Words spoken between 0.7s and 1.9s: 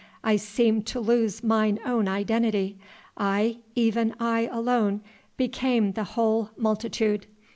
to lose mine